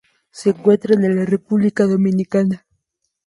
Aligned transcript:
Se 0.31 0.49
encuentran 0.49 1.05
en 1.05 1.27
República 1.27 1.85
Dominicana. 1.85 2.65